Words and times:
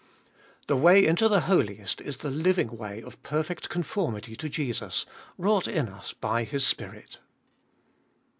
The 0.65 0.75
way 0.75 1.05
into 1.05 1.27
the 1.29 1.41
Holiest 1.41 2.01
is 2.01 2.17
the 2.17 2.31
living 2.31 2.75
way 2.75 3.03
of 3.03 3.21
perfect 3.21 3.69
conformity 3.69 4.35
to 4.35 4.49
Jesus, 4.49 5.05
wrought 5.37 5.67
in 5.67 5.87
us 5.89 6.11
by 6.11 6.43
His 6.43 6.65
Spirit. 6.65 7.19